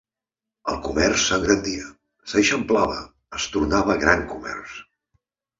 El 0.71 0.79
comerç 0.85 1.25
s'engrandia, 1.25 1.91
s'aixamplava, 2.33 2.97
es 3.41 3.47
tornava 3.57 3.99
gran 4.07 4.29
comerç. 4.33 4.79